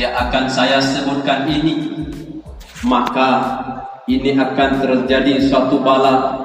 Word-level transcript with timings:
yang 0.00 0.16
akan 0.16 0.48
saya 0.48 0.80
sebutkan 0.80 1.44
ini 1.44 1.92
maka 2.88 3.60
ini 4.08 4.32
akan 4.32 4.80
terjadi 4.80 5.44
suatu 5.44 5.84
bala 5.84 6.40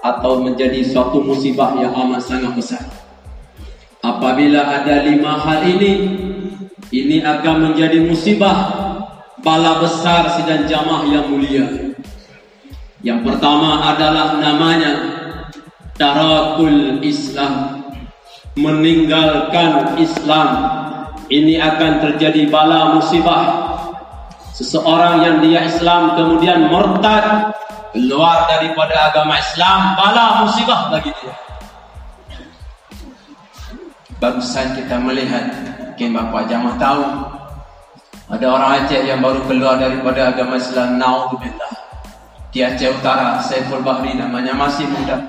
atau 0.00 0.40
menjadi 0.40 0.80
suatu 0.80 1.20
musibah 1.20 1.76
yang 1.76 1.92
amat 1.92 2.24
sangat 2.24 2.52
besar. 2.56 2.84
Apabila 4.00 4.62
ada 4.80 5.02
lima 5.02 5.36
hal 5.36 5.66
ini, 5.66 5.92
ini 6.94 7.20
akan 7.20 7.70
menjadi 7.70 8.06
musibah 8.06 8.56
bala 9.42 9.82
besar 9.82 10.38
sidang 10.38 10.64
jamaah 10.64 11.04
yang 11.10 11.26
mulia. 11.28 11.66
Yang 13.02 13.20
pertama 13.28 13.92
adalah 13.92 14.40
namanya 14.40 14.92
tarakul 15.98 17.02
Islam, 17.02 17.84
meninggalkan 18.56 20.00
Islam. 20.00 20.48
Ini 21.26 21.58
akan 21.58 21.92
terjadi 22.02 22.46
bala 22.46 22.94
musibah. 22.94 23.74
Seseorang 24.54 25.20
yang 25.20 25.36
dia 25.44 25.66
Islam 25.68 26.16
kemudian 26.16 26.72
murtad 26.72 27.52
keluar 27.92 28.48
daripada 28.48 29.12
agama 29.12 29.36
Islam, 29.36 29.98
bala 30.00 30.46
musibah 30.46 30.88
bagi 30.88 31.12
dia. 31.20 31.34
Barusan 34.16 34.72
kita 34.72 34.96
melihat 34.96 35.44
Mungkin 35.76 36.16
Bapak 36.16 36.48
Jamah 36.48 36.80
tahu 36.80 37.04
Ada 38.32 38.46
orang 38.48 38.70
Aceh 38.84 39.04
yang 39.04 39.20
baru 39.20 39.44
keluar 39.44 39.76
daripada 39.76 40.32
agama 40.32 40.56
Islam 40.56 40.96
Na'udzubillah 40.96 41.72
Di 42.48 42.64
Aceh 42.64 42.96
Utara 42.96 43.44
Saiful 43.44 43.84
Bahri 43.84 44.16
namanya 44.16 44.56
masih 44.56 44.88
muda 44.88 45.20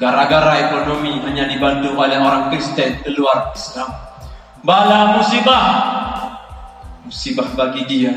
Gara-gara 0.00 0.64
ekonomi 0.64 1.20
hanya 1.28 1.44
dibantu 1.44 1.92
oleh 1.92 2.16
orang 2.16 2.48
Kristen 2.48 3.04
keluar 3.04 3.52
Islam 3.52 3.92
Bala 4.64 5.20
musibah 5.20 5.66
Musibah 7.04 7.52
bagi 7.52 7.84
dia 7.84 8.16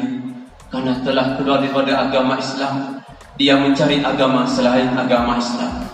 Karena 0.71 0.95
telah 1.03 1.35
keluar 1.35 1.59
daripada 1.59 2.07
agama 2.07 2.39
Islam 2.39 3.03
Dia 3.35 3.59
mencari 3.59 3.99
agama 3.99 4.47
selain 4.47 4.95
agama 4.95 5.37
Islam 5.37 5.87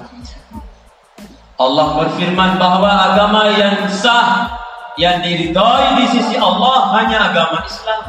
Allah 1.53 1.87
berfirman 2.01 2.57
bahawa 2.57 3.13
agama 3.13 3.45
yang 3.53 3.85
sah 3.85 4.49
yang 4.97 5.21
diridhai 5.21 6.01
di 6.01 6.05
sisi 6.09 6.35
Allah 6.37 6.97
hanya 6.97 7.29
agama 7.29 7.61
Islam. 7.61 8.03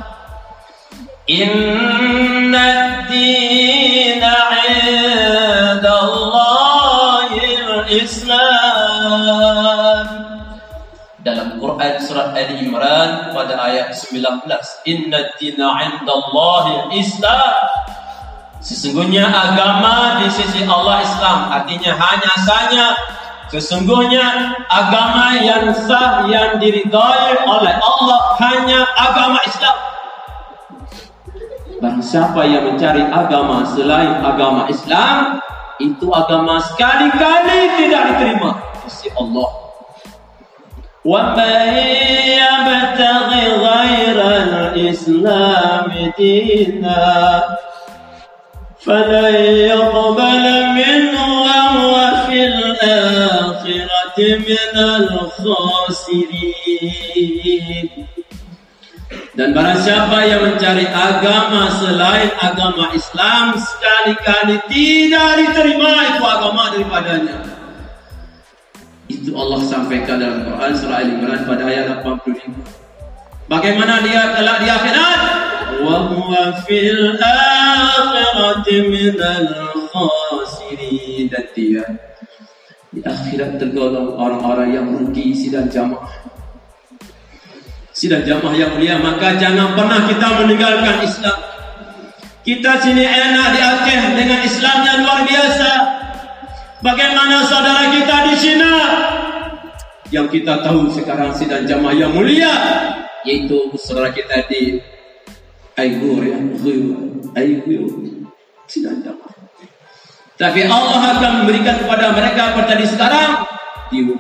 Inna 1.29 3.05
dina 3.09 4.37
inda 4.65 5.93
Allahil 5.93 7.85
Islam. 7.89 8.64
Quran 11.75 11.99
surat 11.99 12.31
Ali 12.39 12.63
Imran 12.63 13.35
pada 13.35 13.59
ayat 13.59 13.91
19. 13.91 14.47
Inna 14.87 15.35
dina 15.35 15.69
inda 15.83 16.13
Allahil 16.15 16.95
Islam. 16.95 17.55
Sesungguhnya 18.63 19.27
agama 19.27 20.23
di 20.23 20.31
sisi 20.31 20.63
Allah 20.65 21.03
Islam 21.03 21.39
artinya 21.53 21.93
hanya 21.99 22.33
saja 22.47 22.87
Sesungguhnya 23.55 24.51
agama 24.67 25.39
yang 25.39 25.71
sah 25.87 26.27
yang 26.27 26.59
diridhai 26.59 27.39
oleh 27.47 27.75
Allah 27.79 28.21
hanya 28.43 28.83
agama 28.99 29.39
Islam. 29.47 29.77
Dan 31.79 32.03
siapa 32.03 32.43
yang 32.49 32.75
mencari 32.75 33.07
agama 33.07 33.63
selain 33.77 34.19
agama 34.27 34.67
Islam, 34.67 35.39
itu 35.79 36.11
agama 36.11 36.59
sekali-kali 36.67 37.79
tidak 37.79 38.03
diterima 38.17 38.59
oleh 38.59 39.13
Allah. 39.23 39.64
وَمَنْ 41.05 41.61
يَبْتَغِ 42.41 43.31
غَيْرَ 43.69 44.19
الْإِسْلَامِ 44.43 45.91
دِينًا 46.19 47.45
فَلَنْ 48.85 49.35
يَقْبَلَ 49.73 50.45
مِنْهُ 50.81 51.21
وَهُوَ 51.47 51.95
فِي 52.27 52.39
الْآخِرَةِ 52.45 54.19
minal 54.47 55.11
khasirin 55.35 56.55
dan 59.35 59.51
barang 59.51 59.83
siapa 59.83 60.23
yang 60.31 60.47
mencari 60.47 60.87
agama 60.87 61.67
selain 61.83 62.31
agama 62.39 62.95
Islam 62.95 63.59
sekali-kali 63.59 64.63
tidak 64.71 65.43
diterima 65.43 66.15
itu 66.15 66.23
agama 66.23 66.71
daripadanya. 66.71 67.54
Itu 69.25 69.33
Allah 69.41 69.57
sampaikan 69.65 70.21
dalam 70.21 70.45
Quran 70.45 70.73
surah 70.77 71.01
Al-Imran 71.01 71.49
pada 71.49 71.65
ayat 71.65 72.05
85. 72.05 72.45
Bagaimana 73.49 74.05
dia 74.05 74.37
telah 74.37 74.61
di 74.61 74.69
akhirat? 74.69 75.21
Wa 75.81 75.97
huwa 76.13 76.53
fil 76.69 77.17
akhirati 77.17 78.85
minal 78.85 79.49
khasirin 79.89 81.33
dan 81.33 81.45
dia 81.57 81.89
di 82.93 83.01
akhirat 83.01 83.57
tergolong 83.57 84.13
orang-orang 84.13 84.77
yang 84.77 84.93
rugi 84.93 85.33
sidang 85.33 85.73
jamaah. 85.73 86.13
Sidang 87.97 88.29
jamaah 88.29 88.53
yang 88.53 88.77
mulia, 88.77 89.01
maka 89.01 89.41
jangan 89.41 89.73
pernah 89.73 90.05
kita 90.05 90.27
meninggalkan 90.37 91.01
Islam. 91.01 91.39
Kita 92.45 92.77
sini 92.77 93.09
enak 93.09 93.57
di 93.57 93.61
Aceh 93.65 94.01
dengan 94.21 94.41
Islamnya 94.45 94.93
luar 95.01 95.25
biasa. 95.25 96.04
Bagaimana 96.85 97.49
saudara 97.49 97.89
kita 97.97 98.29
di 98.29 98.35
Cina? 98.37 98.73
Yang 100.13 100.37
kita 100.37 100.61
tahu 100.61 100.93
sekarang 100.93 101.33
sidang 101.33 101.65
jamaah 101.65 101.97
yang 101.97 102.13
mulia 102.13 102.53
yaitu 103.25 103.73
saudara 103.81 104.13
kita 104.13 104.45
di 104.53 104.77
Aigur 105.81 106.21
ya, 106.21 106.37
Aigur 107.41 107.89
sidang 108.69 109.01
jamaah. 109.01 109.33
Tapi 110.37 110.69
Allah 110.69 111.01
akan 111.17 111.33
memberikan 111.41 111.81
kepada 111.81 112.13
mereka 112.13 112.53
seperti 112.53 112.85
sekarang 112.93 113.49
di 113.89 114.13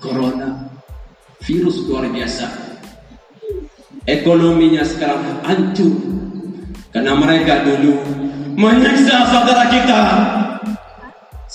Corona 0.00 0.72
virus 1.44 1.84
luar 1.84 2.08
biasa. 2.08 2.48
Ekonominya 4.08 4.88
sekarang 4.88 5.44
hancur 5.44 6.00
karena 6.96 7.12
mereka 7.12 7.60
dulu 7.60 8.00
menyiksa 8.56 9.28
saudara 9.28 9.68
kita. 9.68 10.00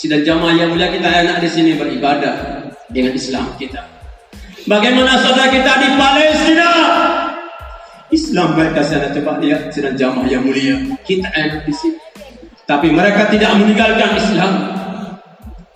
Sidang 0.02 0.26
jamaah 0.26 0.58
yang 0.58 0.74
mulia 0.74 0.90
kita 0.90 1.06
enak 1.06 1.46
di 1.46 1.50
sini 1.54 1.78
beribadah 1.78 2.66
dengan 2.90 3.14
Islam 3.14 3.54
kita. 3.62 3.86
Bagaimana 4.66 5.14
saudara 5.22 5.54
kita 5.54 5.78
di 5.78 5.90
Palestina? 5.94 6.70
Islam 8.10 8.58
mereka 8.58 8.82
sana 8.82 9.14
coba 9.14 9.38
lihat 9.38 9.70
sidang 9.70 9.94
jamaah 9.94 10.26
yang 10.26 10.42
mulia. 10.42 10.74
Kita 11.06 11.30
enak 11.30 11.70
di 11.70 11.74
sini. 11.78 12.02
Tapi 12.66 12.90
mereka 12.90 13.30
tidak 13.30 13.54
meninggalkan 13.62 14.18
Islam. 14.18 14.54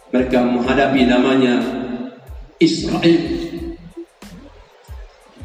Mereka 0.09 0.37
menghadapi 0.41 1.05
namanya 1.05 1.61
Israel. 2.57 3.21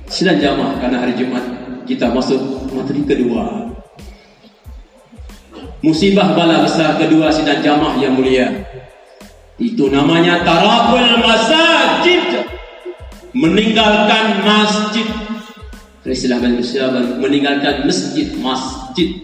Sedang 0.08 0.40
jamaah 0.40 0.80
karena 0.80 1.04
hari 1.04 1.20
Jumat 1.20 1.44
kita 1.84 2.08
masuk 2.16 2.72
materi 2.72 3.04
kedua. 3.04 3.76
Musibah 5.84 6.32
bala 6.32 6.64
besar 6.64 6.96
kedua 6.96 7.28
sidang 7.28 7.60
jamaah 7.60 8.00
yang 8.00 8.16
mulia. 8.16 8.69
Itu 9.60 9.92
namanya 9.92 10.40
tarakul 10.40 11.20
masajid. 11.20 12.48
Meninggalkan 13.36 14.42
masjid. 14.42 15.06
Silahkan, 16.10 16.58
silahkan 16.64 17.20
meninggalkan 17.20 17.84
masjid, 17.84 18.32
masjid. 18.40 19.20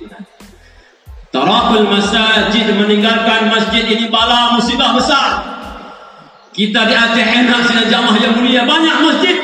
Tarakul 1.33 1.89
masajid 1.89 2.69
meninggalkan 2.77 3.49
masjid 3.49 3.89
ini 3.89 4.13
bala 4.13 4.55
musibah 4.55 4.93
besar. 4.93 5.41
Kita 6.53 6.85
di 6.85 6.95
Aceh 6.97 7.27
enak 7.45 7.61
sedang 7.69 7.89
jamaah 7.89 8.17
yang 8.21 8.33
mulia 8.37 8.63
banyak 8.69 8.97
masjid. 9.03 9.37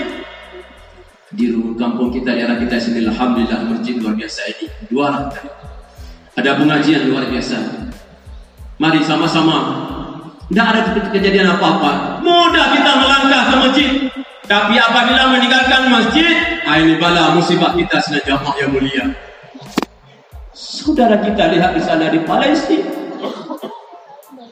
Di 1.32 1.48
rumah 1.48 1.76
kampung 1.80 2.12
kita 2.12 2.36
di 2.36 2.44
arah 2.44 2.60
kita 2.60 2.76
sini 2.76 3.08
alhamdulillah 3.08 3.64
masjid 3.64 3.96
luar 3.96 4.12
biasa 4.12 4.40
ini. 4.52 4.66
Dua. 4.92 5.08
Ada 6.36 6.50
pengajian 6.60 7.08
luar 7.08 7.28
biasa. 7.32 7.56
Mari 8.76 9.00
sama-sama. 9.04 9.58
Tidak 10.50 10.66
ada 10.66 10.80
kejadian 11.12 11.54
apa-apa. 11.54 12.20
Mudah 12.24 12.66
kita 12.74 12.90
melangkah 12.98 13.42
ke 13.46 13.54
masjid. 13.62 13.90
Tapi 14.42 14.74
apabila 14.76 15.32
meninggalkan 15.32 15.88
masjid, 15.88 16.60
ah, 16.66 16.76
ini 16.76 16.98
bala 16.98 17.32
musibah 17.38 17.72
kita 17.72 18.02
sedang 18.02 18.36
jamaah 18.36 18.56
yang 18.58 18.70
mulia. 18.74 19.04
Saudara 20.52 21.16
kita 21.22 21.48
lihat 21.56 21.72
di 21.72 21.82
sana 21.82 22.12
di 22.12 22.20
Palestina. 22.26 22.90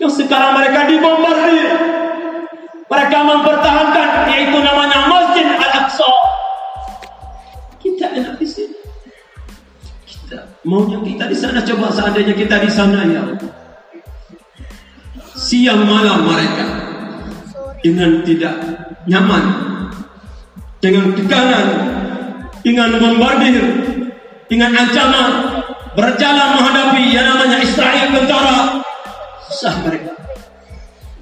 Yang 0.01 0.25
sekarang 0.25 0.57
mereka 0.57 0.89
dibombardir. 0.89 1.69
Mereka 2.89 3.19
mempertahankan 3.23 4.09
yaitu 4.33 4.59
namanya 4.59 5.07
Masjid 5.07 5.47
Al-Aqsa. 5.47 6.11
Kita 7.77 8.09
enak 8.17 8.41
di 8.41 8.49
sini. 8.49 8.79
Kita 10.09 10.49
maunya 10.65 10.99
kita 11.05 11.29
di 11.29 11.37
sana 11.37 11.61
coba 11.61 11.93
seandainya 11.93 12.33
kita 12.33 12.57
di 12.65 12.71
sana 12.73 13.05
ya. 13.05 13.23
Siang 15.50 15.82
malam 15.82 16.31
mereka 16.31 16.67
dengan 17.82 18.23
tidak 18.23 18.55
nyaman 19.11 19.44
dengan 20.79 21.11
tekanan 21.11 21.67
dengan 22.62 23.02
bombardir, 23.02 23.67
dengan 24.47 24.70
ancaman, 24.79 25.58
berjalan 25.99 26.49
menghadapi 26.55 27.02
yang 27.11 27.26
namanya 27.35 27.58
Israel 27.67 28.14
tentara. 28.14 28.79
Susah 29.50 29.75
mereka. 29.82 30.14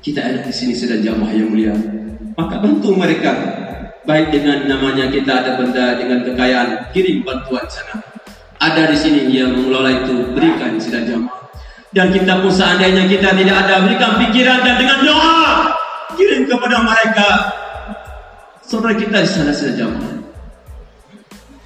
Kita 0.04 0.20
ada 0.20 0.44
di 0.44 0.52
sini 0.52 0.76
sedang 0.76 1.00
jamaah 1.00 1.32
yang 1.32 1.48
mulia. 1.48 1.72
Maka 2.36 2.60
bantu 2.60 2.92
mereka. 2.94 3.32
Baik 4.04 4.28
dengan 4.28 4.68
namanya 4.68 5.08
kita 5.08 5.40
ada 5.40 5.56
benda 5.56 5.96
dengan 5.96 6.24
kekayaan, 6.24 6.92
kirim 6.92 7.24
bantuan 7.24 7.64
sana. 7.68 8.00
Ada 8.60 8.92
di 8.92 8.96
sini 8.96 9.20
yang 9.32 9.56
mengelola 9.56 10.04
itu, 10.04 10.36
berikan 10.36 10.76
sedang 10.80 11.04
jamaah. 11.04 11.37
Dan 11.88 12.12
kita 12.12 12.44
pun 12.44 12.52
seandainya 12.52 13.08
kita 13.08 13.32
tidak 13.32 13.56
ada, 13.64 13.80
berikan 13.80 14.20
pikiran 14.20 14.60
dan 14.60 14.76
dengan 14.76 14.98
doa, 15.08 15.72
kirim 16.20 16.44
kepada 16.44 16.84
mereka. 16.84 17.28
Saudara 18.60 18.92
kita 18.92 19.24
di 19.24 19.30
sana 19.32 19.52
sedang 19.56 19.96
jamaah. 19.96 20.16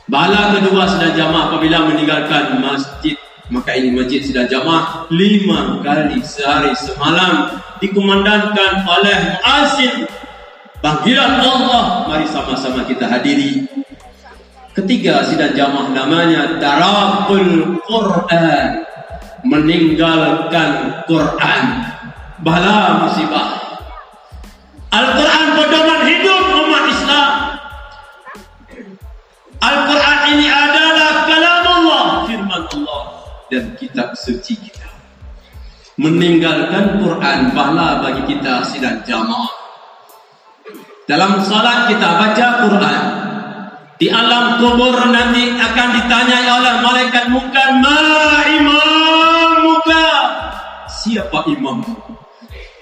Bala 0.07 0.55
kedua 0.55 0.87
sedang 0.87 1.19
jamaah 1.19 1.51
apabila 1.51 1.91
meninggalkan 1.91 2.63
masjid 2.63 3.19
maka 3.53 3.75
ini 3.77 3.93
masjid 3.93 4.25
sedang 4.25 4.49
jamaah 4.49 5.11
lima 5.13 5.85
kali 5.85 6.25
sehari 6.25 6.73
semalam 6.73 7.59
dikumandangkan 7.85 8.87
oleh 8.89 9.19
muazzin 9.41 10.09
panggilan 10.81 11.37
Allah 11.37 12.09
mari 12.09 12.25
sama-sama 12.31 12.89
kita 12.89 13.05
hadiri 13.11 13.69
ketiga 14.73 15.27
sidang 15.29 15.53
jamaah 15.53 15.93
namanya 15.93 16.57
tarakul 16.57 17.77
Quran 17.85 18.92
meninggalkan 19.43 21.03
Quran 21.07 21.65
bala 22.43 23.07
musibah 23.07 23.49
Al-Quran 24.93 25.47
pedoman 25.59 26.01
hidup 26.07 26.43
umat 26.63 26.85
Islam 26.91 27.33
Al-Quran 29.63 30.19
ini 30.37 30.47
adalah 30.51 31.13
kalam 31.27 31.65
Allah 31.67 32.05
firman 32.27 32.65
Allah 32.67 33.03
dan 33.51 33.65
kitab 33.79 34.15
suci 34.15 34.55
kita 34.59 34.83
meninggalkan 36.01 36.99
Quran 36.99 37.53
pahala 37.53 38.01
bagi 38.01 38.35
kita 38.35 38.65
sidang 38.65 39.05
jamaah. 39.05 39.53
Dalam 41.05 41.43
salat 41.45 41.91
kita 41.91 42.09
baca 42.17 42.47
Quran. 42.67 43.03
Di 44.01 44.11
alam 44.11 44.59
kubur 44.59 44.99
nanti 45.15 45.55
akan 45.55 45.89
ditanya 45.95 46.39
oleh 46.59 46.75
malaikat 46.83 47.31
muka, 47.31 47.65
"Ma 47.79 47.99
muka 48.67 48.92
Siapa 51.03 51.51
imam? 51.51 51.83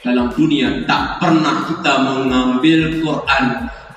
Dalam 0.05 0.29
dunia 0.37 0.85
tak 0.85 1.17
pernah 1.25 1.65
kita 1.65 2.05
mengambil 2.05 3.01
Quran, 3.01 3.45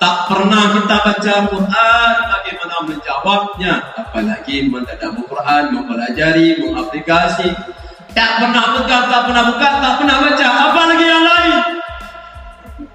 tak 0.00 0.16
pernah 0.32 0.72
kita 0.72 0.96
baca 1.00 1.34
Quran, 1.52 2.12
bagaimana 2.32 2.76
menjawabnya, 2.88 3.72
apalagi 4.00 4.72
mentadabbur 4.72 5.28
Quran, 5.28 5.76
mempelajari, 5.76 6.56
mengaplikasi, 6.56 7.52
tak 8.16 8.40
pernah 8.40 8.64
pegang, 8.80 9.12
tak 9.12 9.22
pernah 9.28 9.44
buka, 9.52 9.68
tak 9.84 9.94
pernah 10.00 10.16
baca. 10.24 10.46
Apa 10.72 10.80
lagi 10.88 11.04
yang 11.04 11.24
lain? 11.24 11.52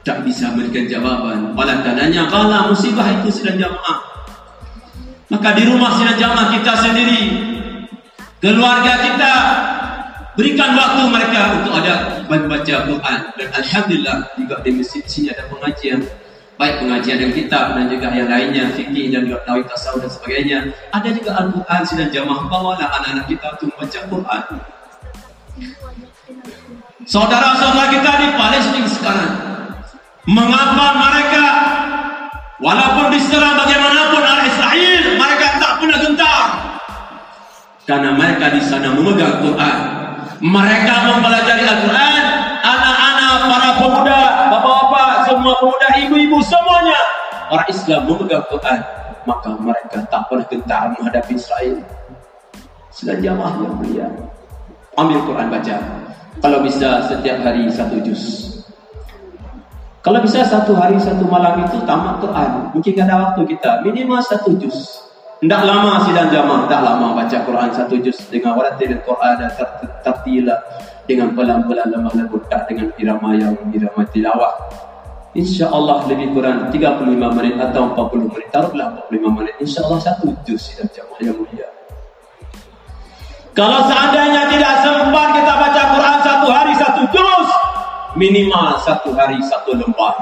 Tak 0.02 0.18
bisa 0.26 0.50
memberikan 0.50 0.90
jawaban. 0.90 1.54
Oleh 1.54 1.78
karenanya, 1.86 2.26
kalau 2.26 2.74
musibah 2.74 3.06
itu 3.22 3.30
sedang 3.30 3.70
jamaah. 3.70 3.98
Maka 5.30 5.54
di 5.54 5.64
rumah 5.70 5.94
sedang 5.94 6.18
jamaah 6.18 6.48
kita 6.58 6.74
sendiri. 6.82 7.22
Keluarga 8.42 8.94
kita. 8.98 9.36
Berikan 10.40 10.72
waktu 10.72 11.04
mereka 11.12 11.60
untuk 11.60 11.84
ada 11.84 12.24
membaca 12.32 12.76
Quran. 12.88 13.20
Dan 13.36 13.48
Alhamdulillah, 13.60 14.24
juga 14.40 14.56
di 14.64 14.72
masjid 14.72 15.04
sini 15.04 15.36
ada 15.36 15.44
pengajian. 15.52 16.00
Baik 16.56 16.80
pengajian 16.80 17.28
yang 17.28 17.34
kitab 17.36 17.76
dan 17.76 17.92
juga 17.92 18.08
yang 18.08 18.32
lainnya, 18.32 18.72
fikih 18.72 19.12
dan 19.12 19.28
juga 19.28 19.44
tawid 19.44 19.68
tasawuf 19.68 20.00
dan 20.08 20.12
sebagainya. 20.16 20.58
Ada 20.96 21.12
juga 21.12 21.44
Al-Quran 21.44 21.82
sedang 21.84 22.08
jamaah. 22.16 22.48
Bawalah 22.48 22.88
anak-anak 22.88 23.26
kita 23.28 23.46
untuk 23.60 23.68
membaca 23.76 24.00
Quran. 24.08 24.44
Saudara-saudara 27.04 27.86
kita 27.92 28.12
di 28.22 28.28
Palestina 28.38 28.88
sekarang 28.88 29.34
Mengapa 30.30 30.88
mereka 30.94 31.46
Walaupun 32.62 33.12
diserang 33.12 33.58
bagaimanapun 33.60 34.22
oleh 34.24 34.46
Israel 34.46 35.04
Mereka 35.18 35.48
tak 35.58 35.74
pernah 35.82 36.00
gentar 36.00 36.44
Karena 37.90 38.10
mereka 38.14 38.46
di 38.54 38.62
sana 38.62 38.94
memegang 38.94 39.42
Quran 39.42 39.99
Mereka 40.40 40.94
mempelajari 41.08 41.64
Al-Quran 41.68 42.24
Anak-anak, 42.64 43.34
para 43.48 43.70
pemuda 43.76 44.20
Bapak-bapak, 44.52 45.08
semua 45.28 45.54
pemuda, 45.60 45.88
ibu-ibu 46.00 46.38
Semuanya 46.44 47.00
Orang 47.52 47.68
Islam 47.68 48.02
memegang 48.08 48.46
Quran 48.48 48.80
Maka 49.28 49.50
mereka 49.60 49.98
tak 50.08 50.22
pernah 50.32 50.48
gentar 50.48 50.84
menghadapi 50.96 51.36
Israel 51.36 51.78
Sudah 52.90 53.16
jamaah 53.20 53.56
yang 53.64 53.76
mulia 53.80 54.08
ambil 55.00 55.20
Quran 55.24 55.48
baca. 55.48 55.76
Kalau 56.40 56.60
bisa 56.64 57.08
setiap 57.08 57.38
hari 57.44 57.68
satu 57.72 58.00
juz. 58.04 58.48
Kalau 60.00 60.24
bisa 60.24 60.48
satu 60.48 60.76
hari 60.80 60.96
satu 60.96 61.28
malam 61.28 61.64
itu 61.68 61.84
tamat 61.84 62.24
Quran. 62.24 62.72
Mungkin 62.72 62.94
ada 63.04 63.16
waktu 63.28 63.42
kita 63.48 63.84
minimal 63.84 64.20
satu 64.24 64.56
juz. 64.56 65.04
Tidak 65.40 65.62
lama 65.64 66.04
sidang 66.04 66.28
jamaah, 66.28 66.68
tidak 66.68 66.82
lama 66.84 67.08
baca 67.16 67.38
Quran 67.48 67.70
satu 67.72 67.96
juz 68.04 68.20
dengan 68.28 68.60
waratil 68.60 68.92
Quran 69.08 69.40
dan 69.40 69.48
tertila 70.04 70.60
dengan 71.08 71.32
pelan-pelan 71.32 71.96
lemah 71.96 72.12
lembut 72.12 72.44
tak 72.52 72.68
dengan 72.68 72.92
irama 73.00 73.32
yang 73.40 73.56
irama 73.72 74.04
tilawah. 74.12 74.52
Insya 75.40 75.72
Allah 75.72 76.04
lebih 76.12 76.36
kurang 76.36 76.68
35 76.68 77.08
menit 77.40 77.56
atau 77.56 77.96
40 77.96 78.36
menit. 78.36 78.52
Taruhlah 78.52 79.00
45 79.08 79.38
menit. 79.40 79.56
Insya 79.64 79.88
Allah 79.88 80.00
satu 80.04 80.28
juz 80.44 80.60
sidang 80.60 80.92
jamaah 80.92 81.22
yang 81.24 81.38
mulia. 81.40 81.68
Kalau 83.56 83.88
seandainya 83.88 84.44
tidak 84.52 84.84
sempat 84.84 85.28
kita 85.40 85.54
baca 85.56 85.82
Quran 85.96 86.18
satu 86.20 86.48
hari 86.52 86.74
satu 86.76 87.02
juz, 87.16 87.48
minimal 88.20 88.76
satu 88.84 89.16
hari 89.16 89.40
satu 89.48 89.72
lembar. 89.72 90.20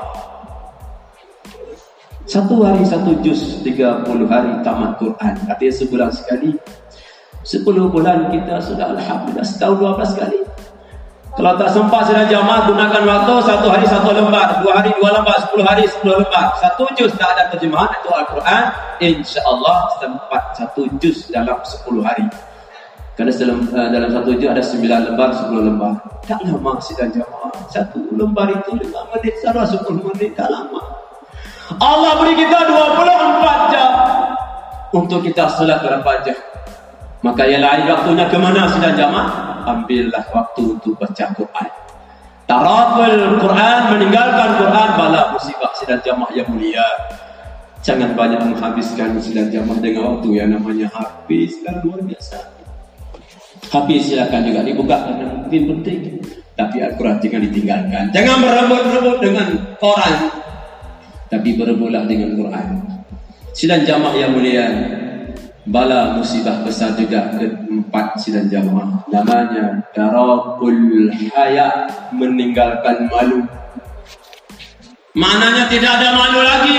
Satu 2.28 2.60
hari 2.60 2.84
satu 2.84 3.16
juz, 3.24 3.64
tiga 3.64 4.04
puluh 4.04 4.28
hari 4.28 4.52
tamat 4.60 5.00
Quran. 5.00 5.34
Artinya 5.48 5.74
sebulan 5.80 6.12
sekali. 6.12 6.60
Sepuluh 7.48 7.88
bulan 7.88 8.28
kita 8.28 8.60
sudah 8.60 8.92
Alhamdulillah 9.00 9.48
setahun 9.48 9.80
dua 9.80 9.96
belas 9.96 10.12
kali. 10.12 10.44
Kalau 11.40 11.56
tak 11.56 11.72
sempat 11.72 12.04
sedang 12.04 12.28
jamaah 12.28 12.68
gunakan 12.68 13.04
waktu 13.08 13.34
satu 13.48 13.72
hari 13.72 13.88
satu 13.88 14.12
lembar, 14.12 14.60
dua 14.60 14.76
hari 14.76 14.92
dua 15.00 15.16
lembar, 15.16 15.40
sepuluh 15.40 15.64
hari 15.64 15.88
sepuluh 15.88 16.20
lembar. 16.20 16.52
Satu 16.60 16.84
juz 17.00 17.16
tak 17.16 17.32
ada 17.32 17.48
terjemahan 17.56 17.96
itu 17.96 18.10
Al-Quran. 18.12 18.64
Insya 19.00 19.40
Allah 19.48 19.88
sempat 20.04 20.44
satu 20.60 20.84
juz 21.00 21.32
dalam 21.32 21.64
sepuluh 21.64 22.04
hari. 22.04 22.28
Karena 23.16 23.32
dalam, 23.32 23.64
uh, 23.72 23.88
dalam 23.88 24.10
satu 24.12 24.36
juz 24.36 24.52
ada 24.52 24.60
sembilan 24.60 25.00
lembar, 25.14 25.30
sepuluh 25.32 25.64
lembar. 25.64 25.96
Tak 26.28 26.44
lama 26.44 26.76
sidang 26.84 27.08
jamaah. 27.16 27.56
Satu 27.72 28.04
lembar 28.12 28.52
itu 28.52 28.76
lima 28.76 29.08
menit, 29.16 29.40
salah 29.40 29.64
sepuluh 29.64 30.04
menit, 30.12 30.36
tak 30.36 30.52
lama. 30.52 30.97
Allah 31.76 32.16
beri 32.24 32.40
kita 32.40 32.60
dua 32.64 32.96
puluh 32.96 33.12
empat 33.12 33.60
jam 33.76 33.92
untuk 34.96 35.20
kita 35.28 35.52
salat 35.52 35.84
berapa 35.84 36.12
jam. 36.24 36.40
Maka 37.20 37.44
lain 37.44 37.92
waktunya 37.92 38.24
ke 38.32 38.38
mana 38.40 38.72
sidang 38.72 38.96
jamaah? 38.96 39.60
Ambillah 39.68 40.24
waktu 40.32 40.80
untuk 40.80 40.96
baca 40.96 41.28
Quran. 41.36 41.70
Tarakul 42.48 43.44
Quran, 43.44 43.80
meninggalkan 43.92 44.50
Quran, 44.64 44.90
bala 44.96 45.36
musibah 45.36 45.76
sidang 45.76 46.00
jamaah 46.00 46.32
yang 46.32 46.48
mulia. 46.48 46.88
Jangan 47.84 48.16
banyak 48.16 48.40
menghabiskan 48.48 49.20
sidang 49.20 49.52
jamaah 49.52 49.84
dengan 49.84 50.16
waktu 50.16 50.30
yang 50.40 50.56
namanya 50.56 50.88
habis. 50.96 51.60
Kan 51.68 51.84
luar 51.84 52.00
biasa. 52.00 52.40
Tapi 53.68 54.00
silakan 54.00 54.48
juga 54.48 54.64
dibuka 54.64 54.96
karena 55.04 55.28
mungkin 55.44 55.62
penting. 55.76 56.24
Tapi 56.56 56.80
Al-Quran 56.80 57.20
jangan 57.20 57.42
ditinggalkan. 57.52 58.04
Jangan 58.16 58.38
berebut-rebut 58.40 59.18
dengan 59.20 59.48
Quran. 59.84 60.16
Tapi 61.28 61.60
berebutlah 61.60 62.08
dengan 62.08 62.36
Quran. 62.40 62.68
Sidang 63.52 63.84
jamaah 63.84 64.16
yang 64.16 64.32
mulia. 64.32 64.68
Bala 65.68 66.16
musibah 66.16 66.64
besar 66.64 66.96
juga 66.96 67.28
keempat 67.36 68.16
sidang 68.24 68.48
jamaah. 68.48 69.04
Namanya 69.12 69.84
Darakul 69.92 71.12
Haya 71.12 71.92
meninggalkan 72.16 73.12
malu. 73.12 73.44
Maknanya 75.18 75.68
tidak 75.68 75.92
ada 76.00 76.10
malu 76.16 76.40
lagi. 76.46 76.78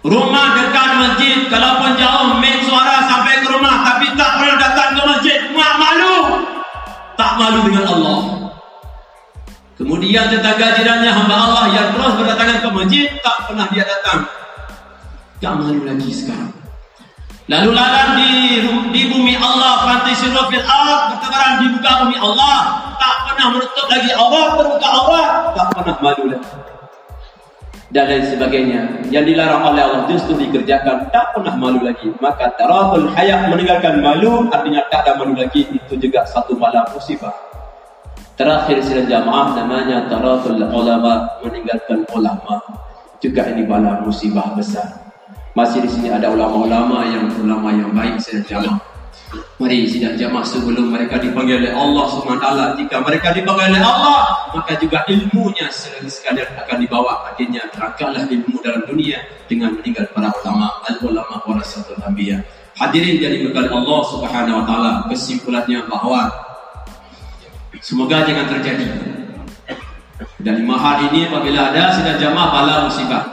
Rumah 0.00 0.46
dekat 0.56 0.90
masjid, 0.96 1.36
kalaupun 1.52 1.92
jauh, 1.96 2.36
main 2.40 2.56
suara 2.64 3.04
sampai 3.04 3.40
ke 3.44 3.48
rumah, 3.52 3.84
tapi 3.84 4.08
tak 4.16 4.40
pernah 4.40 4.56
datang 4.56 4.90
ke 4.96 5.02
masjid, 5.04 5.40
mak 5.52 5.74
malu. 5.76 6.16
Tak 7.20 7.32
malu 7.36 7.58
dengan 7.68 7.84
Allah. 7.84 8.19
Kemudian 10.10 10.26
tetangga 10.26 10.74
jirannya 10.74 11.06
hamba 11.06 11.36
Allah 11.38 11.64
yang 11.70 11.94
terus 11.94 12.18
berdatangan 12.18 12.66
ke 12.66 12.68
masjid, 12.74 13.06
tak 13.22 13.46
pernah 13.46 13.70
dia 13.70 13.86
datang. 13.86 14.26
Tak 15.38 15.54
malu 15.54 15.86
lagi 15.86 16.10
sekarang. 16.10 16.50
Lalu 17.46 17.70
lalang 17.70 18.18
di, 18.18 18.58
di 18.90 19.02
bumi 19.06 19.38
Allah, 19.38 19.86
fantasi 19.86 20.34
fil 20.34 20.66
ard, 20.66 21.14
bertebaran 21.14 21.62
di 21.62 21.66
muka 21.70 21.92
bumi 22.02 22.18
Allah, 22.18 22.54
tak 22.98 23.14
pernah 23.22 23.46
menutup 23.54 23.86
lagi 23.86 24.10
Allah, 24.10 24.42
terbuka 24.58 24.88
Allah, 24.90 25.24
tak 25.54 25.66
pernah 25.78 25.96
malu 26.02 26.24
lagi. 26.34 26.50
dan 27.94 28.06
lain 28.10 28.26
sebagainya 28.34 28.80
yang 29.14 29.22
dilarang 29.22 29.62
oleh 29.62 29.82
Allah 29.82 30.10
justru 30.10 30.38
dikerjakan 30.42 31.06
tak 31.14 31.34
pernah 31.38 31.54
malu 31.54 31.82
lagi 31.82 32.10
maka 32.22 32.50
taraful 32.54 33.10
hayat 33.18 33.50
meninggalkan 33.50 33.98
malu 33.98 34.46
artinya 34.46 34.86
tak 34.94 35.10
ada 35.10 35.18
malu 35.18 35.34
lagi 35.34 35.66
itu 35.66 35.98
juga 35.98 36.22
satu 36.22 36.54
bala 36.54 36.86
musibah 36.94 37.49
terakhir 38.40 38.80
sidang 38.80 39.04
jamaah 39.04 39.52
namanya 39.52 40.08
taraful 40.08 40.56
ulama 40.56 41.28
meninggalkan 41.44 42.08
ulama. 42.08 42.56
Juga 43.20 43.44
ini 43.52 43.68
bala 43.68 44.00
musibah 44.00 44.56
besar. 44.56 45.12
Masih 45.52 45.84
di 45.84 45.92
sini 45.92 46.08
ada 46.08 46.32
ulama-ulama 46.32 47.04
yang 47.04 47.28
ulama 47.36 47.68
yang 47.68 47.92
baik 47.92 48.16
sidang 48.16 48.48
jamaah. 48.48 48.80
Mari 49.60 49.84
sidang 49.84 50.16
jamaah 50.16 50.40
sebelum 50.40 50.88
mereka 50.88 51.20
dipanggil 51.20 51.62
oleh 51.62 51.70
Allah 51.70 52.02
SWT 52.10 52.46
Jika 52.82 52.98
mereka 52.98 53.30
dipanggil 53.30 53.70
oleh 53.70 53.78
Allah 53.78 54.50
Maka 54.50 54.74
juga 54.74 55.06
ilmunya 55.06 55.70
sekadar 55.70 56.50
akan 56.58 56.82
dibawa. 56.82 57.30
Akhirnya 57.30 57.62
terangkatlah 57.70 58.26
ilmu 58.26 58.58
dalam 58.58 58.82
dunia 58.90 59.22
Dengan 59.46 59.78
meninggal 59.78 60.10
para 60.10 60.34
ulama 60.34 60.82
Al-ulama 60.82 61.46
warasatul 61.46 62.02
anbiya. 62.02 62.42
Hadirin 62.74 63.22
jadi 63.22 63.38
bekal 63.46 63.70
Allah 63.70 64.00
Subhanahu 64.08 64.56
Wa 64.58 64.64
Taala. 64.66 64.92
Kesimpulannya 65.06 65.84
bahawa 65.86 66.49
Semoga 67.80 68.28
jangan 68.28 68.46
terjadi 68.56 68.86
Dan 70.40 70.54
lima 70.60 70.76
hal 70.76 71.08
ini 71.12 71.28
apabila 71.28 71.72
ada 71.72 71.96
sidang 71.96 72.20
jamaah 72.20 72.48
bala 72.52 72.74
musibah 72.88 73.32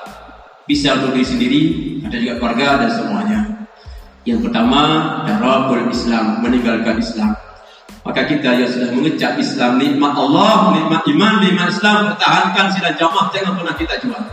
Bisa 0.63 0.95
untuk 0.95 1.15
diri 1.15 1.27
sendiri 1.27 1.61
Ada 2.07 2.15
juga 2.15 2.33
keluarga 2.39 2.67
dan 2.83 2.89
semuanya 2.95 3.57
yang 4.27 4.43
pertama, 4.43 4.81
darabul 5.23 5.87
Islam, 5.87 6.43
meninggalkan 6.43 6.99
Islam. 6.99 7.31
Maka 8.03 8.27
kita 8.27 8.59
yang 8.59 8.67
sudah 8.67 8.91
mengecap 8.91 9.39
Islam, 9.39 9.79
nikmat 9.79 10.19
Allah, 10.19 10.75
nikmat 10.75 11.07
iman, 11.15 11.33
nikmat 11.39 11.71
Islam, 11.71 12.11
pertahankan 12.11 12.67
sila 12.75 12.91
jamaah, 12.99 13.31
jangan 13.31 13.55
pernah 13.55 13.75
kita 13.79 13.95
jual. 14.03 14.23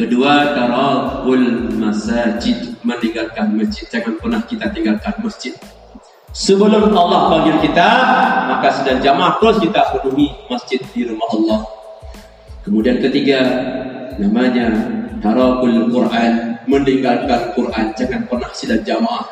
Kedua, 0.00 0.56
darabul 0.56 1.76
masajid, 1.76 2.80
meninggalkan 2.80 3.52
masjid. 3.52 3.84
Jangan 3.84 4.16
pernah 4.16 4.40
kita 4.48 4.72
tinggalkan 4.72 5.12
masjid. 5.20 5.52
Sebelum 6.36 6.92
Allah 6.92 7.32
panggil 7.32 7.56
kita, 7.64 7.88
maka 8.52 8.68
sedang 8.68 9.00
jamaah 9.00 9.40
terus 9.40 9.56
kita 9.56 9.80
penuhi 9.88 10.28
masjid 10.52 10.76
di 10.92 11.08
rumah 11.08 11.32
Allah. 11.32 11.60
Kemudian 12.60 13.00
ketiga, 13.00 13.40
namanya 14.20 14.68
darabul 15.24 15.88
Quran, 15.88 16.60
meninggalkan 16.68 17.56
Quran. 17.56 17.88
Jangan 17.96 18.28
pernah 18.28 18.52
sidang 18.52 18.84
jamaah. 18.84 19.24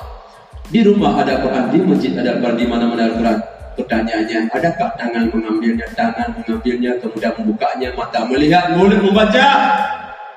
Di 0.72 0.80
rumah 0.80 1.20
ada 1.20 1.44
Quran 1.44 1.76
di 1.76 1.78
masjid 1.84 2.16
ada 2.16 2.40
Quran 2.40 2.56
di 2.56 2.64
mana-mana 2.64 3.04
ada 3.04 3.12
Quran. 3.20 3.38
Pertanyaannya 3.76 4.48
adakah 4.48 4.88
tangan 4.96 5.28
mengambilnya 5.28 5.84
tangan 5.92 6.32
mengambilnya 6.40 6.96
kemudian 7.04 7.36
membukanya 7.36 7.92
mata 7.92 8.24
melihat 8.24 8.72
mulut 8.72 9.02
membaca 9.04 9.48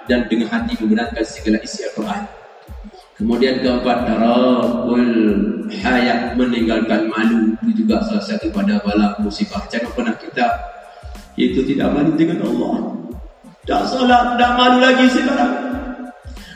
dan 0.10 0.26
dengan 0.28 0.52
hati 0.52 0.74
membenarkan 0.84 1.22
segala 1.22 1.62
isi 1.62 1.86
Al-Quran 1.86 2.47
kemudian 3.18 3.60
keempat 3.66 4.06
darabul 4.06 5.06
hayat 5.74 6.38
meninggalkan 6.38 7.10
malu 7.10 7.58
itu 7.66 7.84
juga 7.84 8.02
salah 8.06 8.24
satu 8.24 8.54
pada 8.54 8.78
bala 8.86 9.18
musibah 9.20 9.62
jangan 9.68 9.90
pernah 9.98 10.16
kita 10.16 10.46
itu 11.38 11.66
tidak 11.66 11.94
malu 11.94 12.14
dengan 12.14 12.46
Allah 12.46 12.76
tak 13.66 13.84
salah 13.90 14.38
tak 14.38 14.52
malu 14.54 14.78
lagi 14.80 15.06
sekarang 15.10 15.68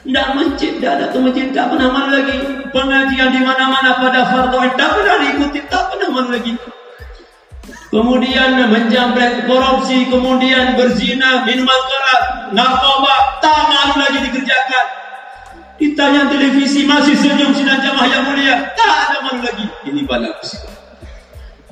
tidak 0.01 0.27
masjid, 0.34 0.82
tidak 0.82 0.94
ada 0.98 1.18
masjid, 1.22 1.46
tak 1.53 1.70
pernah 1.70 1.89
mana 1.94 2.10
lagi. 2.18 2.34
Pengajian 2.74 3.38
di 3.38 3.41
mana-mana 3.46 4.01
pada 4.01 4.25
fardu 4.34 4.58
tak 4.74 4.89
pernah 4.98 5.15
diikuti, 5.22 5.62
tak 5.70 5.94
pernah 5.94 6.10
mana 6.10 6.41
lagi. 6.41 6.58
Kemudian 7.94 8.65
menjamret 8.72 9.46
korupsi, 9.46 10.10
kemudian 10.10 10.74
berzina, 10.74 11.46
minuman 11.46 11.82
keras, 11.86 12.24
narkoba, 12.50 13.15
tak 13.46 13.60
malu 13.70 13.94
lagi 14.01 14.20
dikerjakan. 14.25 14.86
Ditanya 15.81 16.29
televisi 16.29 16.85
masih 16.85 17.17
senyum 17.17 17.57
sinar 17.57 17.81
jamaah 17.81 18.05
yang 18.05 18.21
mulia. 18.29 18.69
Tak 18.77 19.09
ada 19.09 19.17
malu 19.25 19.41
lagi. 19.41 19.65
Ini 19.89 20.05
bala. 20.05 20.29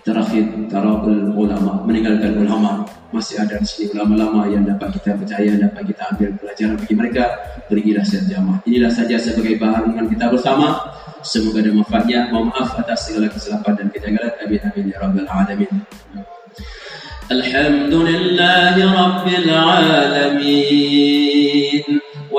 Terakhir 0.02 0.50
tarakul 0.66 1.38
ulama 1.38 1.86
meninggalkan 1.86 2.42
ulama. 2.42 2.90
Masih 3.14 3.38
ada 3.38 3.62
di 3.62 3.70
sini 3.70 3.94
ulama-ulama 3.94 4.50
yang 4.50 4.66
dapat 4.66 4.98
kita 4.98 5.14
percaya 5.14 5.54
dapat 5.62 5.94
kita 5.94 6.10
ambil 6.10 6.34
pelajaran 6.42 6.74
bagi 6.82 6.96
mereka. 6.98 7.38
Pergilah 7.70 8.02
sihat 8.02 8.26
jamaah. 8.26 8.58
Inilah 8.66 8.90
saja 8.90 9.22
sebagai 9.22 9.62
bahan 9.62 9.94
dengan 9.94 10.10
kita 10.10 10.34
bersama. 10.34 10.90
Semoga 11.22 11.62
ada 11.62 11.70
manfaatnya. 11.70 12.34
Mohon 12.34 12.50
maaf 12.50 12.82
atas 12.82 13.06
segala 13.06 13.30
kesalahan 13.30 13.78
dan 13.78 13.94
kejanggalan. 13.94 14.34
Amin 14.42 14.62
amin 14.66 14.90
ya 14.90 14.98
rabbal 14.98 15.30
alamin. 15.30 15.70
Alhamdulillahi 17.30 18.82
Rabbil 18.90 19.50
Alamin. 19.54 20.90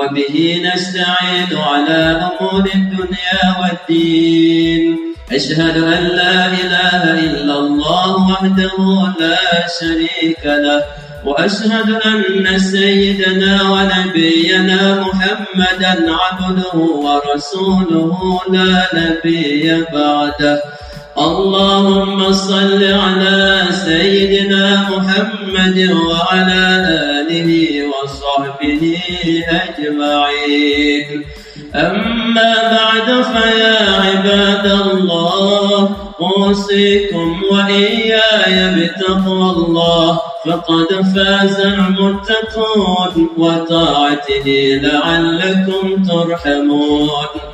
وبه 0.01 0.61
نستعين 0.73 1.57
على 1.57 2.29
أمور 2.29 2.69
الدنيا 2.75 3.43
والدين. 3.61 4.97
أشهد 5.31 5.77
أن 5.77 6.03
لا 6.03 6.47
إله 6.47 7.19
إلا 7.19 7.59
الله 7.59 8.29
وحده 8.31 8.77
لا 9.19 9.67
شريك 9.79 10.43
له. 10.45 10.83
وأشهد 11.25 11.89
أن 12.05 12.59
سيدنا 12.59 13.61
ونبينا 13.61 14.79
محمدا 15.01 15.93
عبده 16.21 16.75
ورسوله 16.75 18.39
لا 18.49 18.87
نبي 18.93 19.85
بعده. 19.93 20.61
اللهم 21.25 22.33
صل 22.33 22.83
على 22.83 23.67
سيدنا 23.85 24.89
محمد 24.89 25.77
وعلى 26.07 26.63
آله 27.19 27.51
وصحبه 27.91 28.83
أجمعين. 29.63 31.07
أما 31.75 32.53
بعد 32.77 33.07
فيا 33.33 33.77
عباد 34.03 34.65
الله 34.65 35.89
أوصيكم 36.21 37.41
وإياي 37.51 38.55
بتقوى 38.75 39.49
الله 39.49 40.19
فقد 40.45 40.89
فاز 41.15 41.57
المتقون 41.59 43.13
وطاعته 43.37 44.47
لعلكم 44.83 46.03
ترحمون. 46.03 47.50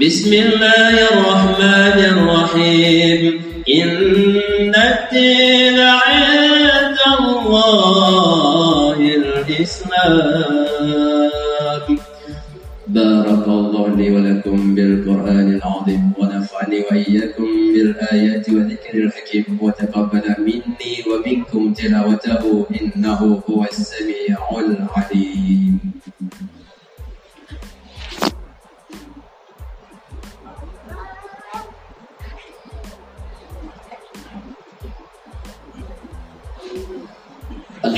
بسم 0.00 0.32
الله 0.32 0.94
الرحمن 1.12 1.98
الرحيم. 2.12 3.20
إن 3.68 4.72
الدين 4.72 5.78
عند 5.80 6.98
الله 7.20 8.96
الإسلام. 9.20 10.16
بارك 12.88 13.46
الله 13.48 13.88
لي 13.96 14.08
ولكم 14.16 14.74
بالقرآن 14.74 15.48
العظيم 15.60 16.04
ونفعني 16.18 16.78
وإياكم 16.90 17.48
بالآيات 17.74 18.48
وذكر 18.48 18.94
الحكيم. 18.94 19.44
وتقبل 19.60 20.26
مني 20.38 20.94
ومنكم 21.08 21.72
تلاوته 21.72 22.66
إنه 22.80 23.20
هو 23.50 23.60
السميع 23.64 24.38
العليم. 24.56 25.61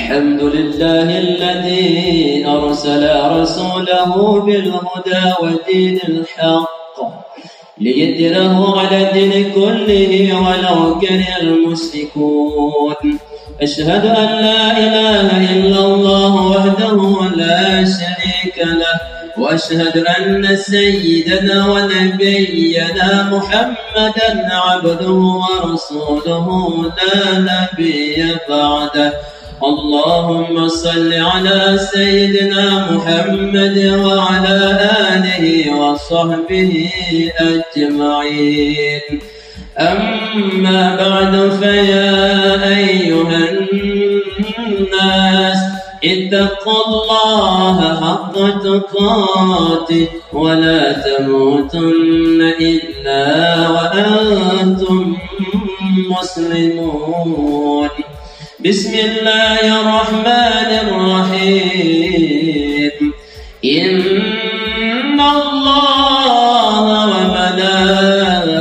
الحمد 0.04 0.42
لله 0.42 1.08
الذي 1.18 2.46
أرسل 2.46 3.02
رسوله 3.40 4.40
بالهدى 4.46 5.24
ودين 5.42 6.00
الحق 6.08 6.96
ليدره 7.80 8.80
على 8.80 8.96
الدين 9.08 9.52
كله 9.52 10.12
ولو 10.44 11.00
كره 11.00 11.28
المشركون. 11.40 13.18
أشهد 13.62 14.04
أن 14.06 14.30
لا 14.46 14.62
إله 14.84 15.28
إلا 15.56 15.80
الله 15.86 16.32
وحده 16.52 16.98
لا 17.36 17.84
شريك 17.84 18.56
له 18.58 18.96
وأشهد 19.38 19.96
أن 20.18 20.56
سيدنا 20.56 21.56
ونبينا 21.72 23.08
محمدا 23.32 24.30
عبده 24.52 25.20
ورسوله 25.44 26.46
لا 26.98 27.38
نبي 27.48 28.36
بعده. 28.48 29.33
اللهم 29.62 30.68
صل 30.68 31.12
على 31.14 31.78
سيدنا 31.92 32.90
محمد 32.90 33.78
وعلى 34.04 34.58
آله 35.14 35.74
وصحبه 35.80 36.90
أجمعين. 37.40 39.20
أما 39.78 40.96
بعد 40.96 41.50
فيا 41.60 42.14
أيها 42.76 43.40
الناس 44.68 45.58
اتقوا 46.04 46.82
الله 46.86 47.78
حق 48.02 48.36
تقاته 48.64 50.08
ولا 50.32 50.92
تموتن 50.92 52.40
إلا 52.60 53.24
وأنتم 53.70 55.16
مسلمون. 56.10 57.88
بسم 58.64 58.94
الله 58.94 59.60
الرحمن 59.80 60.70
الرحيم. 60.88 62.96
إن 63.64 65.20
الله 65.20 66.84
وملائكته 67.12 68.56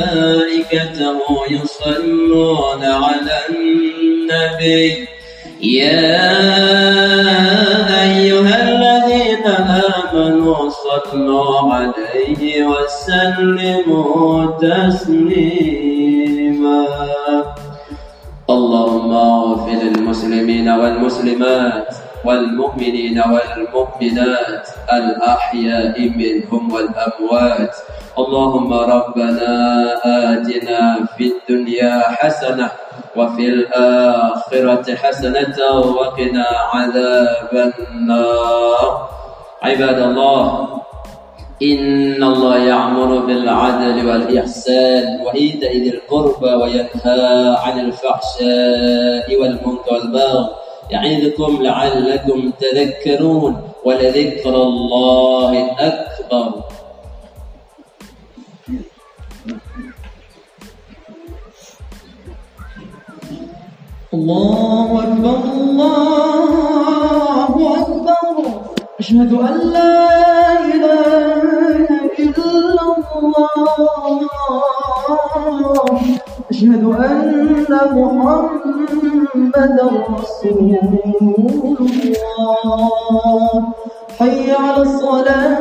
يصلون 1.50 2.82
على 2.84 3.36
النبي. 3.48 5.08
يا 5.62 6.20
أيها 8.04 8.54
الذين 8.68 9.44
آمنوا 9.88 10.62
صلوا 10.84 11.56
عليه 11.74 12.42
وسلموا 12.66 14.32
تسليما. 14.60 15.53
والمسلمات 21.14 21.94
والمؤمنين 22.24 23.22
والمؤمنات 23.22 24.66
الأحياء 24.92 25.96
منهم 26.00 26.72
والأموات. 26.72 27.74
اللهم 28.18 28.72
ربنا 28.74 29.52
آتنا 30.04 30.80
في 31.16 31.24
الدنيا 31.32 31.94
حسنة 32.18 32.70
وفي 33.16 33.44
الآخرة 33.48 34.94
حسنة 34.94 35.58
وقنا 35.98 36.46
عذاب 36.74 37.72
النار. 37.90 39.08
عباد 39.62 39.98
الله 39.98 40.68
إن 41.62 42.22
الله 42.22 42.56
يعمر 42.56 43.10
بالعدل 43.18 43.96
والإحسان 44.08 45.20
وإيتاء 45.24 45.72
ذي 45.76 45.90
القربى 45.94 46.52
وينهى 46.54 47.22
عن 47.64 47.76
الفحشاء 47.80 49.26
والمنكر 49.40 49.92
والبغي 49.94 50.63
يعظكم 50.90 51.62
لعلكم 51.62 52.50
تذكرون 52.60 53.62
ولذكر 53.84 54.54
الله 54.54 55.70
أكبر. 55.78 56.64
الله 64.14 65.02
أكبر 65.02 65.38
الله 65.54 67.52
أكبر. 67.80 68.36
أشهد 69.00 69.32
أن 69.32 69.56
لا 69.72 69.94
إله 70.74 71.88
إلا 72.18 72.82
الله. 73.16 73.54
أشهد 76.50 76.84
أن 76.84 77.66
محمدا 79.64 79.88
رسول 80.20 80.68
الله 82.04 82.74
حي 84.18 84.52
على 84.52 84.82
الصلاة. 84.82 85.60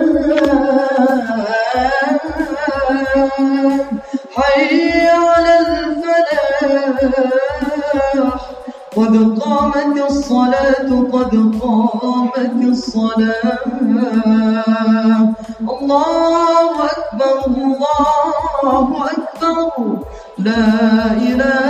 حي 4.35 5.07
على 5.09 5.53
الفلاح. 5.59 6.27
قد 8.97 9.13
قامت 9.41 9.97
الصلاة 10.11 10.89
قد 11.13 11.33
قامت 11.63 12.59
الصلاة. 12.73 13.59
الله 15.73 16.71
أكبر 16.93 17.37
الله 17.47 18.89
أكبر. 19.13 19.69
لا 20.37 20.65
إله 21.29 21.62